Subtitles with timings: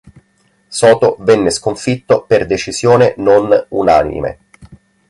[0.67, 4.39] Soto venne sconfitto per decisione non unanime.